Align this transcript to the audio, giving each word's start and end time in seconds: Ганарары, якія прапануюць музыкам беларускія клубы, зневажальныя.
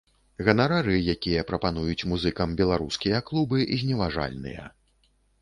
Ганарары, 0.45 0.95
якія 1.15 1.43
прапануюць 1.51 2.07
музыкам 2.13 2.57
беларускія 2.63 3.21
клубы, 3.29 3.61
зневажальныя. 3.83 4.63